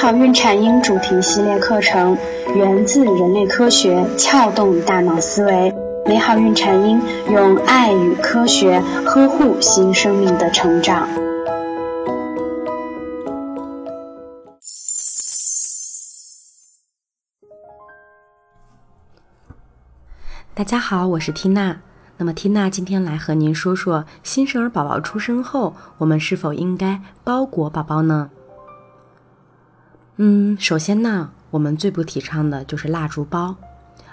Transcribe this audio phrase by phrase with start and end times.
[0.00, 2.16] 好孕产婴主题系列课程
[2.54, 5.74] 源自人类科学，撬动大脑思维。
[6.06, 11.08] 美好孕产婴用爱与科学呵护新生命的成长。
[20.54, 21.80] 大家好，我是缇娜。
[22.18, 28.30] 那么缇娜今天来和您说说，新生儿宝宝出生后，我们是否应该包裹宝宝呢？
[30.20, 33.54] 嗯，首先呢，我们最不提倡的就是蜡烛包。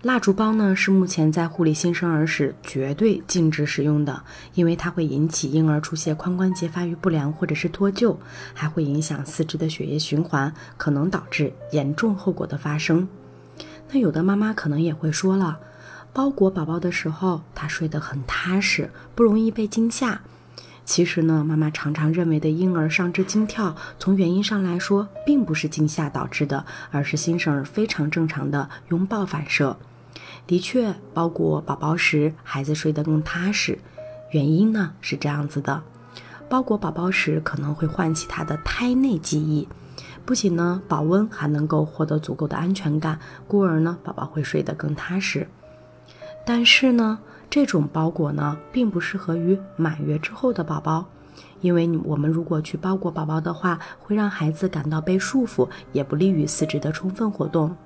[0.00, 4.22] 蜡烛包呢，是目前在护理新生儿时绝对禁止使用的，
[4.54, 8.16] 因为它会引起婴儿出现髋关节发育不良或者是脱臼，
[8.54, 13.06] 还会影响四肢的血液循环，可能导致严重后果的发生。
[13.92, 15.58] 那有的妈妈可能也会说了，
[16.14, 20.22] 包裹宝宝的时候，他睡得很踏实，不容易被惊吓。
[20.90, 29.76] 其实呢，妈妈常常认为的婴儿上肢惊跳，从原因上来说，并不是惊吓导致的，而是新生儿非常正常的拥抱反射。
[30.48, 33.78] 的确，包裹宝宝时，孩子睡得更踏实。
[34.32, 35.80] 原因呢是这样子的：
[36.48, 39.68] 包裹宝宝时可能会唤起他的胎内记忆，
[40.26, 45.46] 不仅呢保温，还能够获得足够的安全感，故而呢宝宝会睡得更踏实。
[46.52, 47.16] 但是呢。
[47.48, 51.04] 这种包裹呢，并不适合于满月之后的宝宝，
[51.60, 57.76] 因为我们如果去包裹宝宝的话，会让孩子感到被束缚，也不利于四肢的充分活动。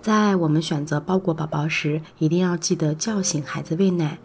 [0.00, 4.18] 在我们选择包裹宝宝时，一定要记得叫醒孩子喂奶。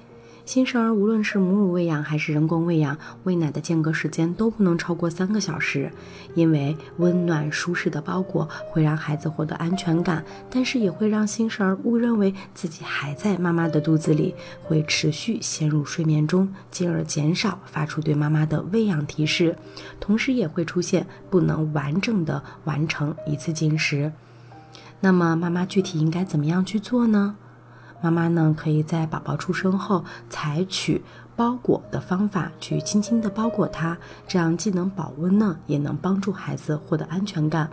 [0.45, 5.89] 新生儿无论是母乳喂养还是人工喂养，喂奶的间隔时间都不能超过三个小时，
[6.35, 19.55] 因为温暖舒适的包裹会让孩子获得安全感，但是也会让新生儿误认为自己还在妈妈的肚子里，会持续陷入睡眠中，进而减少发出对妈妈的喂养提示，
[20.00, 24.11] 同时也会出现不能完整的完成一次进食。
[25.00, 27.38] 那么妈妈具体应该怎么样去做呢？
[28.03, 31.02] 妈妈呢，可以在宝宝出生后采取
[31.38, 33.97] 包裹的方法，去轻轻的包裹它，
[34.28, 37.69] 这样既能保温呢，也能帮助孩子获得安全感。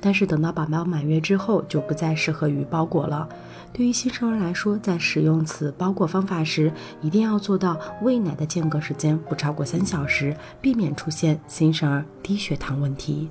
[0.00, 3.28] 但是等到宝宝满月之后，就不再适合于包裹了。
[3.72, 13.28] 对于新生儿来说，在使用此包裹方法时，一定要做到喂奶的间隔时间不超过三小时，避免出现新生儿低血糖问题。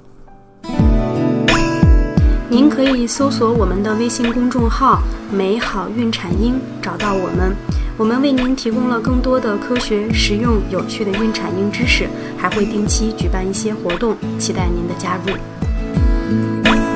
[2.52, 5.02] 您可以搜索我们的微信公众号
[5.32, 7.56] “美好孕产英”，找到我们。
[7.96, 16.91] 我们为您提供了更多的科学、实用、有趣的孕产英知识，还会定期举办一些活动，期待您的加入。